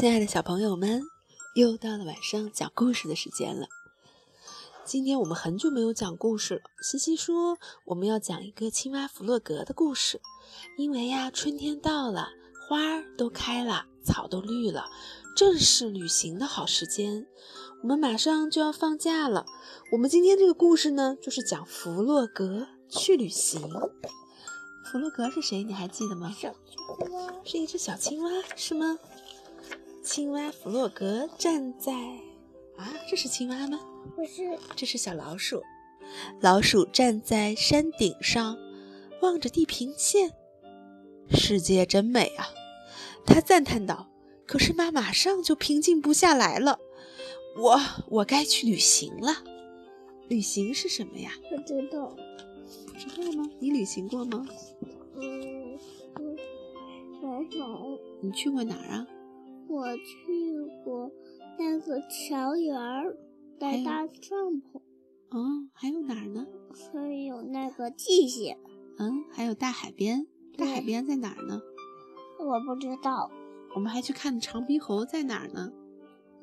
[0.00, 1.02] 亲爱的小朋友们，
[1.52, 3.68] 又到了晚上讲故事的时间了。
[4.82, 6.62] 今天我们很久没有讲故事了。
[6.82, 10.22] 西西说我们要讲一个青蛙弗洛格的故事，
[10.78, 12.30] 因为呀，春天到了，
[12.66, 14.86] 花儿都开了，草都绿了，
[15.36, 17.26] 正是旅行的好时间。
[17.82, 19.44] 我们马上就要放假了。
[19.92, 23.70] 我们今天这个故事呢，就是讲弗洛格去旅行。
[24.90, 25.62] 弗洛格是谁？
[25.62, 26.34] 你还记得吗？
[26.34, 28.98] 小青蛙是一只小青蛙，是吗？
[30.02, 31.92] 青蛙弗洛格站在
[32.76, 33.78] 啊，这是青蛙吗？
[34.16, 35.62] 不是这是小老鼠。
[36.40, 38.58] 老鼠站在山顶上，
[39.20, 40.32] 望着地平线，
[41.30, 42.48] 世界真美啊！
[43.26, 44.08] 他赞叹道。
[44.46, 46.80] 可是妈马上就平静不下来了。
[47.56, 49.44] 我我该去旅行了。
[50.28, 51.30] 旅行是什么呀？
[51.48, 52.16] 不知道。
[52.86, 53.48] 不知道吗？
[53.60, 54.44] 你旅行过吗？
[55.14, 55.78] 嗯
[56.18, 56.36] 嗯，
[57.22, 58.00] 没有。
[58.22, 59.06] 你去过哪儿啊？
[59.70, 61.08] 我去过
[61.56, 63.16] 那个桥园儿，
[63.56, 64.80] 带搭帐篷。
[65.30, 66.44] 哦，还有哪儿呢？
[66.92, 68.58] 还有那个蓟县。
[68.98, 70.26] 嗯，还有大海边。
[70.58, 71.60] 大海边在哪儿呢？
[72.40, 73.30] 我不知道。
[73.76, 75.70] 我们还去看长鼻猴在哪儿呢？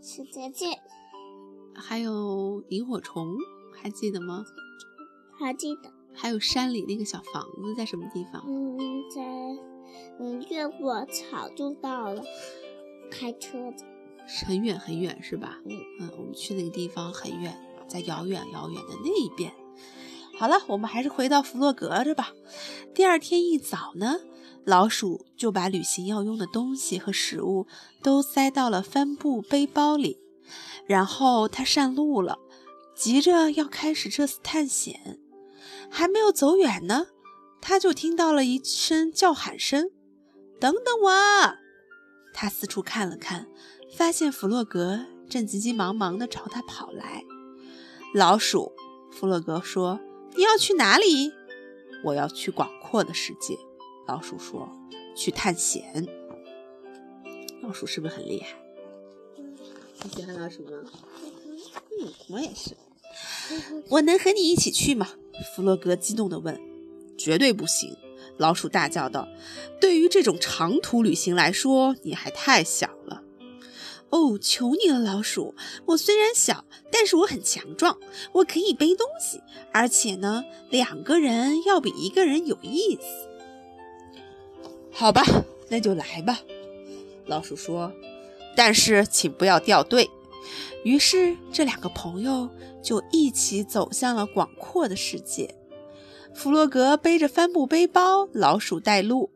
[0.00, 0.66] 是在这。
[1.74, 3.36] 还有萤火虫，
[3.72, 4.44] 还记得吗？
[5.36, 5.90] 还记得。
[6.14, 8.44] 还有山里那个小房子在什么地方？
[8.46, 8.78] 嗯，
[9.10, 9.22] 在
[10.20, 12.22] 嗯越过草就到了。
[13.10, 13.84] 开车子，
[14.46, 15.58] 很远很远是吧？
[15.64, 19.52] 嗯嗯，我们去那个地方很远，在遥远遥远的那一边。
[20.38, 22.32] 好了，我们还是回到弗洛格这吧。
[22.94, 24.16] 第二天一早呢，
[24.64, 27.66] 老鼠就把旅行要用的东西和食物
[28.02, 30.18] 都塞到了帆布背包里，
[30.86, 32.38] 然后它上路了，
[32.94, 35.18] 急着要开始这次探险。
[35.88, 37.06] 还没有走远呢，
[37.62, 39.90] 它就听到了一声叫喊声
[40.60, 41.56] ：“等等我！”
[42.38, 43.46] 他四处看了看，
[43.96, 47.24] 发现弗洛格正急急忙忙地朝他跑来。
[48.12, 48.72] 老鼠，
[49.10, 49.98] 弗洛格说
[50.36, 51.32] ：“你要去哪里
[52.04, 53.56] ？”“我要去广阔的世界。”
[54.06, 54.70] 老鼠说
[55.16, 56.06] ，“去探险。”
[57.64, 58.48] 老鼠是不是很厉害？
[60.02, 60.70] 你喜欢老鼠吗？
[61.98, 62.76] 嗯，我也是。
[63.88, 65.08] 我能和你一起去吗？
[65.54, 66.60] 弗洛格激动地问。
[67.16, 67.96] “绝对不行！”
[68.38, 69.28] 老鼠大叫道
[69.80, 73.22] ：“对于这种长途旅行来说，你还太小了。
[74.10, 75.54] ”“哦，求你了，老鼠！
[75.86, 77.98] 我虽然小，但是我很强壮，
[78.32, 79.40] 我可以背东西，
[79.72, 83.28] 而且呢，两个人要比一个人有意思。
[84.92, 85.22] ”“好吧，
[85.68, 86.40] 那就来吧。”
[87.26, 87.92] 老鼠说
[88.54, 90.08] ，“但是请不要掉队。”
[90.84, 92.48] 于是，这两个朋友
[92.80, 95.52] 就一起走向了广阔的世界。
[96.36, 99.30] 弗洛格背着帆布背包，老鼠带路。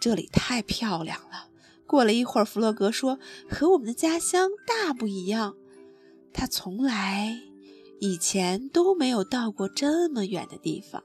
[0.00, 1.48] 这里太漂亮了。
[1.84, 3.18] 过了一会儿，弗洛格说
[3.50, 5.56] ：“和我们的家乡大不一样。
[6.32, 7.40] 他从来
[8.00, 11.02] 以前都没有到过这么远的地方。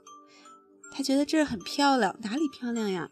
[0.91, 2.15] 他觉得这儿很漂亮。
[2.21, 3.09] 哪里漂亮呀？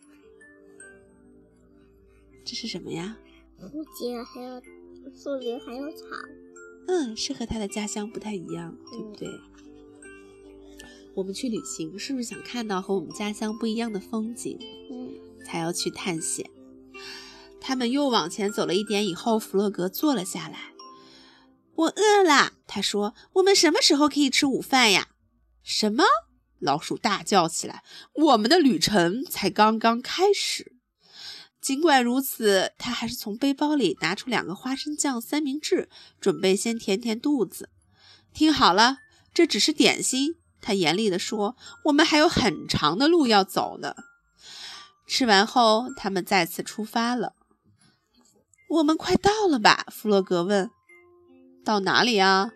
[2.46, 3.18] 这是什么呀？
[3.60, 4.62] 树茎还有
[5.16, 6.06] 树林，还有草。
[6.88, 9.28] 嗯，是和他的家乡不太一样，对不对？”
[11.14, 14.58] 我们去旅行，是不是想看到和我们家乡不一样的风景？
[14.92, 16.50] 嗯，才要去探险。
[17.60, 20.74] 他们又往前走了一点以后，弗洛格坐了下来。
[21.76, 25.10] 我饿了，他说：“我们什么时候可以吃午饭呀？”
[25.64, 26.04] 什么？
[26.60, 27.84] 老鼠大叫起来
[28.14, 30.76] ：“我们的旅程才刚刚开始。”
[31.62, 35.90] 尽管如此，他还是从背包里拿出两个花生酱三明治，
[36.20, 37.70] 准备先填填肚子。
[38.34, 38.98] 听好了，
[39.34, 40.36] 这只是点心。
[40.62, 41.56] 他严厉地说
[41.86, 43.96] ：“我们还有很长的路要走呢。”
[45.08, 47.34] 吃完后，他们再次出发了。
[48.70, 49.86] 我们快到了吧？
[49.92, 50.72] 弗洛格问。
[51.66, 52.52] “到哪里啊？”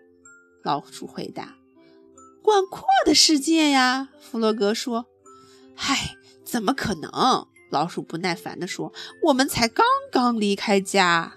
[0.63, 1.55] 老鼠回答。
[2.41, 5.07] “广阔的世界呀。”弗洛格说。
[5.75, 6.15] “嗨，
[6.45, 8.93] 怎么可能？”老鼠不耐烦地说。
[9.23, 11.33] “我们才刚刚离开家。”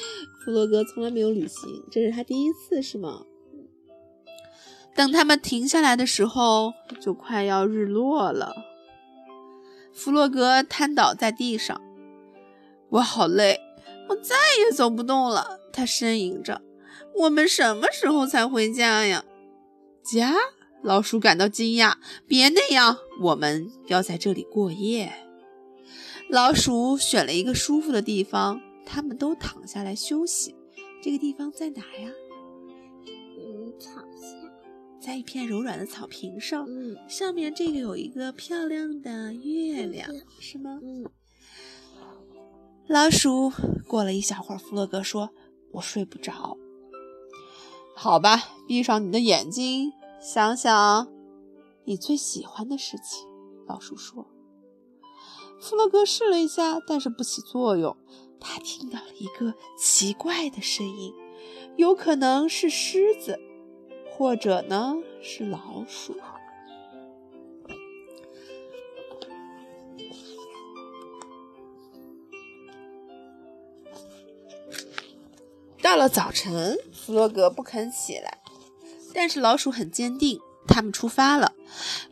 [0.42, 3.24] 弗洛格从来没有旅行，这是他第一次，是吗？
[4.94, 8.54] 等他们停下来的时候，就快要日落了。
[9.92, 11.80] 弗洛格瘫倒在地上，
[12.90, 13.58] 我好累，
[14.08, 15.58] 我再也走不动了。
[15.72, 16.60] 他呻吟着
[17.22, 19.24] ：“我们什么时候才回家呀？”
[20.04, 20.34] 家？
[20.82, 21.94] 老鼠感到惊讶。
[22.26, 25.12] 别那样，我们要在这里过夜。
[26.28, 30.54] 老鼠选了一个舒服的地方，他们都躺下来休息。
[31.02, 32.10] 这个地方在哪呀？
[35.00, 40.08] 在一片柔软的草坪上，嗯，上面这个有一个漂亮的月亮，
[40.38, 40.78] 是吗？
[40.82, 41.06] 嗯。
[42.86, 43.50] 老鼠
[43.86, 45.30] 过了一小会儿，弗洛格说
[45.72, 46.58] ：“我睡不着。”
[47.96, 51.08] 好吧，闭上你的眼睛，想想
[51.84, 53.26] 你最喜欢的事情。
[53.66, 54.26] 老鼠说。
[55.60, 57.96] 弗洛格试了一下，但是不起作用。
[58.40, 61.12] 他听到了一个奇怪的声音，
[61.76, 63.38] 有可能是狮子，
[64.20, 66.14] 或者呢是老鼠。
[75.80, 78.42] 到了早晨，弗洛格不肯起来，
[79.14, 80.38] 但是老鼠很坚定。
[80.68, 81.54] 他们出发了，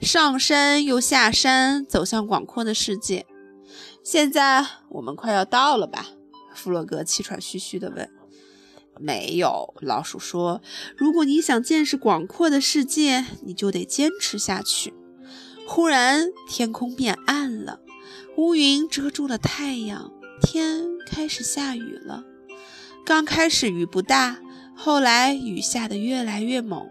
[0.00, 3.26] 上山又下山，走向广阔的世界。
[4.02, 6.06] 现在我们快要到了吧？
[6.54, 8.10] 弗洛格气喘吁吁地问。
[9.00, 10.60] “没有。”老鼠说
[10.96, 14.94] ，“如果你想见识广阔的世界，你就得坚持下去。”
[15.66, 17.80] 忽然，天空变暗了，
[18.36, 22.24] 乌云遮住了太阳，天开始下雨了。
[23.04, 24.40] 刚开始雨不大，
[24.74, 26.88] 后来雨下得越来越猛。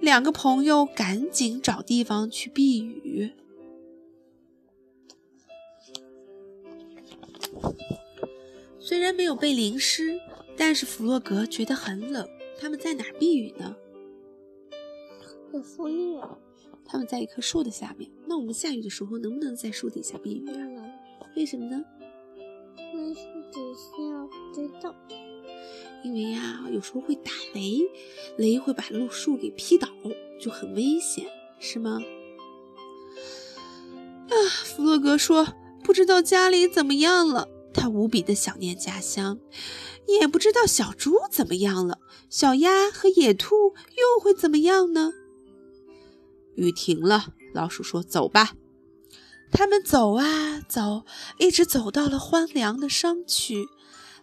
[0.00, 3.32] 两个朋友赶紧找地方去避雨。
[8.80, 10.20] 虽然没有被淋湿，
[10.56, 12.28] 但是弗洛格觉得很冷。
[12.58, 13.76] 他们在哪儿避雨呢？
[15.52, 16.20] 在树叶。
[16.84, 18.10] 他们在一棵树的下面。
[18.26, 20.86] 那我们下雨的时候能不能在树底下避雨啊？
[21.36, 21.84] 为什么呢？
[22.94, 23.20] 因为树
[23.52, 24.94] 底下知道。
[26.04, 27.80] 因为呀，有时候会打雷，
[28.36, 29.88] 雷会把路树给劈倒，
[30.40, 31.26] 就很危险，
[31.58, 32.00] 是吗？
[34.28, 39.38] 啊，弗洛格说：“不知道家里怎么样了，他无比的想念家乡，
[40.20, 41.98] 也不知道小猪怎么样了，
[42.30, 45.12] 小鸭和野兔又会怎么样呢？”
[46.56, 48.54] 雨停了，老鼠说：“走吧。”
[49.52, 51.04] 他们走啊走，
[51.38, 53.66] 一直走到了荒凉的商区。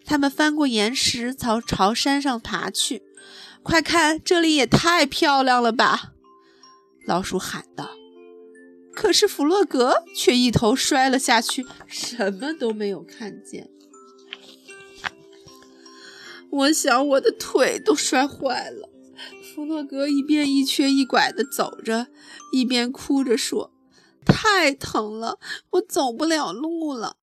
[0.05, 3.03] 他们翻过岩石，朝朝山上爬去。
[3.63, 6.11] 快看，这里也太漂亮了吧！
[7.07, 7.89] 老鼠喊道。
[9.03, 13.69] 可是弗洛格却一头摔了下去，什么都没有看见。
[16.49, 18.89] 我想我的腿都摔坏了。
[19.53, 22.07] 弗洛格一边一瘸一拐地走着，
[22.53, 23.73] 一边哭着说
[24.25, 25.37] ：“太疼了，
[25.71, 27.17] 我走不了路了。”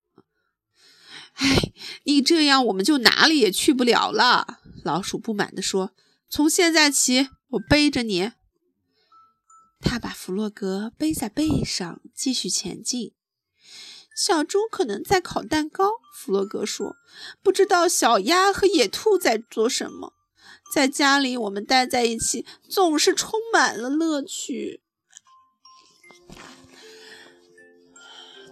[1.37, 1.73] 哎，
[2.05, 5.93] 你这样我们就哪里也去不了了。”老鼠不满地说。
[6.29, 8.33] “从现在起，我背着你。”
[9.81, 13.13] 他把弗洛格背在背上，继续前进。
[14.15, 16.97] 小猪可能在烤蛋糕，弗洛格说。
[17.43, 20.13] 不知道小鸭和野兔在做什么。
[20.73, 24.83] 在家里，我们待在一起，总是充满了乐趣。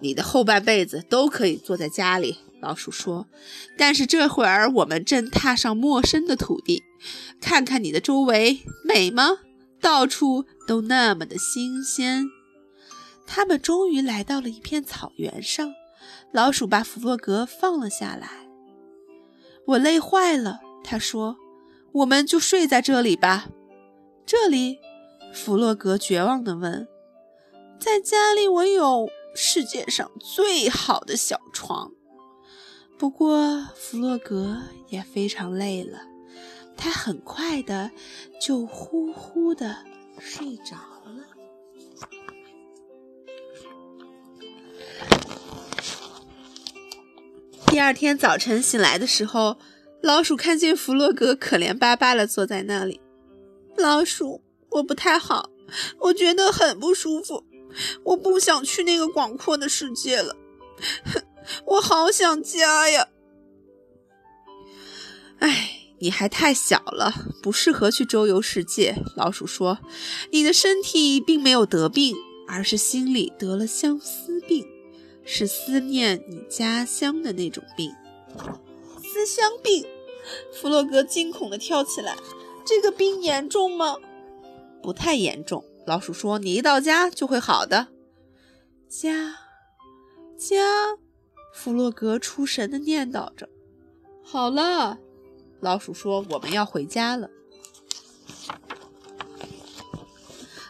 [0.00, 2.38] 你的后半辈子都可以坐在家里。
[2.60, 3.28] 老鼠说
[3.78, 6.82] ：“但是这会儿我们正踏上陌生的土地，
[7.40, 9.38] 看看你的周围美吗？
[9.80, 12.26] 到处都那么的新鲜。”
[13.26, 15.74] 他们终于来到了一片草原上，
[16.32, 18.48] 老鼠把弗洛格放了下来。
[19.66, 21.36] “我累坏了。”他说
[21.92, 23.48] ，“我们就睡在这里吧。”
[24.24, 24.78] 这里，
[25.34, 26.88] 弗洛格绝望地问
[27.78, 31.92] ：“在家里，我有世界上最好的小床。”
[32.98, 36.00] 不过，弗洛格也非常累了，
[36.78, 37.90] 他很快的
[38.40, 39.84] 就呼呼的
[40.18, 41.24] 睡着了。
[47.66, 49.58] 第二天早晨醒来的时候，
[50.00, 53.00] 老鼠看见弗洛格可怜巴巴的坐在那里。
[53.76, 55.50] 老鼠，我不太好，
[55.98, 57.44] 我觉得很不舒服，
[58.04, 60.36] 我不想去那个广阔的世界了。
[61.66, 63.08] 我好想家呀！
[65.38, 67.12] 哎，你还太小了，
[67.42, 69.02] 不适合去周游世界。
[69.16, 69.78] 老鼠说
[70.30, 74.66] ：“你的身体并没有得病，而是心里得了相思病，
[75.24, 77.92] 是思念你家乡的那种病。”
[79.02, 79.84] 思乡病！
[80.52, 82.16] 弗洛格惊恐地跳起来
[82.64, 83.96] ：“这个病严重吗
[84.82, 87.88] ？”“不太严重。”老鼠说：“你一到家就会好的。”
[88.88, 89.36] 家，
[90.36, 90.96] 家。
[91.52, 93.48] 弗洛格出神地念叨着
[94.22, 94.98] ：“好了。”
[95.60, 97.30] 老鼠说：“我们要回家了。”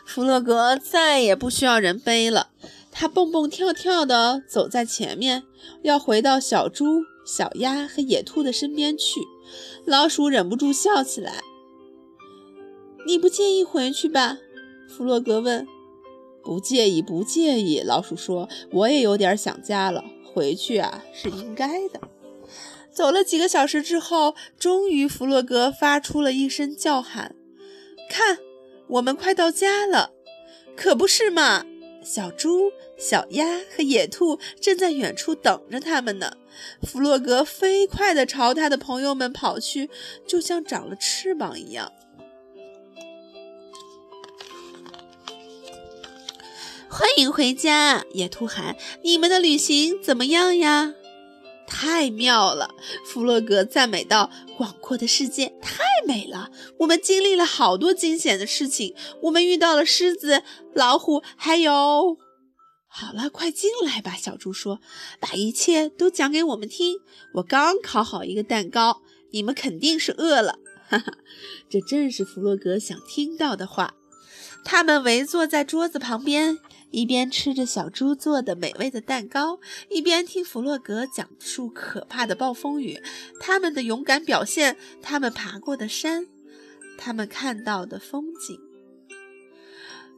[0.04, 2.50] 弗洛格再也不需要人背了，
[2.90, 5.44] 他蹦蹦跳跳地走在前面，
[5.82, 9.20] 要回到小猪、小鸭和野兔的身边去。
[9.84, 11.42] 老鼠忍不住笑起来
[13.06, 14.38] ：“你不介意回去吧？”
[14.88, 15.66] 弗洛格问。
[16.42, 20.02] “不介意，不介意。”老鼠说：“我也有点想家了。”
[20.34, 22.00] 回去啊，是应该的。
[22.98, 27.36] 走了几个小时之后，终于弗洛格发出了一声叫喊
[28.10, 28.38] ：“看，
[28.88, 30.10] 我们快到家了！”
[30.76, 31.64] 可不是嘛！
[32.02, 36.32] 小猪、小鸭和野兔正在远处等着他们呢。
[36.82, 39.88] 弗洛格飞快地朝他的朋友们跑去，
[40.26, 41.92] 就像长了翅膀一样。
[46.88, 48.74] 欢迎回家，野兔喊
[49.04, 50.94] ：“你们的旅行怎么样呀？”
[51.68, 60.42] 太妙了，弗洛格赞美道：“广阔的世界太美了，我们经历了好多惊险的事情，我们遇到了狮子、
[60.74, 62.18] 老虎，还有……
[62.88, 64.80] 好了，快进来吧。”小猪说
[65.20, 66.96] ：“把一切都讲给我们听。
[67.34, 70.58] 我刚烤好一个蛋糕，你们肯定是饿了。”
[70.88, 71.12] 哈哈，
[71.68, 73.94] 这正是弗洛格想听到的话。
[74.64, 76.58] 他们围坐在桌子旁边。
[76.90, 83.02] 一边吃着小猪做的美味的蛋糕，一边听弗洛格讲述可怕的暴风雨，
[83.40, 86.26] 他们的勇敢表现，他们爬过的山，
[86.96, 88.58] 他们看到的风景。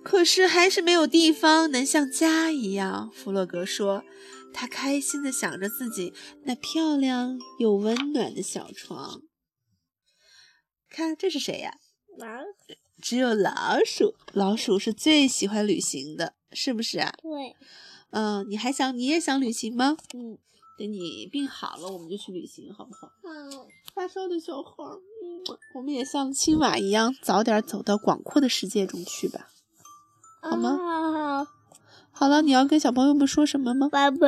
[0.03, 3.11] 可是还是没有地方能像家一样。
[3.13, 4.05] 弗洛格说，
[4.55, 9.21] 他开心地想着自己那漂亮又温暖的小床。
[10.89, 11.75] 看，这是谁呀？
[13.03, 16.35] 只有老鼠，老鼠是最喜欢旅行的。
[16.53, 17.13] 是不是啊？
[17.23, 17.57] 对，
[18.11, 19.97] 嗯，你还想你也想旅行吗？
[20.15, 20.39] 嗯，
[20.79, 23.09] 等你病好了，我们就去旅行，好不好？
[23.09, 23.67] 好。
[23.95, 24.73] 发烧的小孩，
[25.23, 25.43] 嗯，
[25.75, 29.49] 我们也像青蛙一样，早点走到广阔的世界中去吧，
[30.41, 30.79] 好吗？
[30.79, 31.47] 好。
[32.13, 33.89] 好了，你要跟小朋友们说什么吗？
[33.91, 34.27] 爸爸，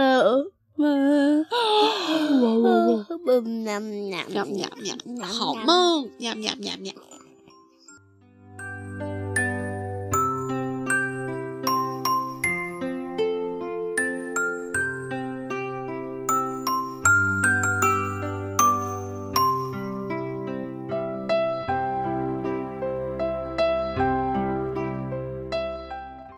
[0.76, 1.46] 晚安。
[3.18, 6.92] 喵喵喵喵，好梦，喵喵喵喵。